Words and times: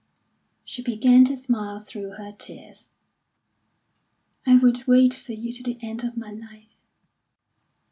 She 0.65 0.81
began 0.81 1.25
to 1.25 1.37
smile 1.37 1.77
through 1.77 2.13
her 2.13 2.31
tears. 2.31 2.87
"I 4.47 4.55
would 4.57 4.87
wait 4.87 5.13
for 5.13 5.33
you 5.33 5.53
to 5.53 5.61
the 5.61 5.77
end 5.79 6.03
of 6.03 6.17
my 6.17 6.31
life." 6.31 6.73